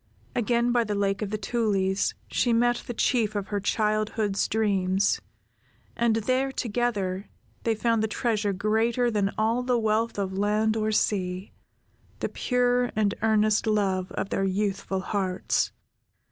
Again 0.35 0.71
by 0.71 0.83
the 0.83 0.95
Lake 0.95 1.21
of 1.21 1.29
the 1.29 1.37
Tulies, 1.37 2.15
she 2.31 2.53
met 2.53 2.81
the 2.87 2.93
Chief 2.95 3.35
of 3.35 3.49
her 3.49 3.59
childhood's 3.59 4.47
dreams, 4.47 5.21
and 5.95 6.15
there 6.15 6.51
together, 6.51 7.29
they 7.65 7.75
found 7.75 8.01
the 8.01 8.07
treasure 8.07 8.51
greater 8.51 9.11
than 9.11 9.31
all 9.37 9.61
the 9.61 9.77
wealth 9.77 10.17
of 10.17 10.33
land 10.39 10.75
or 10.75 10.91
sea, 10.91 11.51
the 12.17 12.29
pure 12.29 12.89
and 12.95 13.13
earnest 13.21 13.67
love 13.67 14.11
of 14.13 14.29
their 14.29 14.43
youthful 14.43 15.01
hearts. 15.01 15.71